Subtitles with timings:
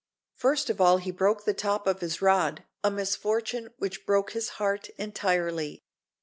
[0.33, 4.49] First of all he broke the top of his rod, a misfortune which broke his
[4.57, 5.83] heart entirely.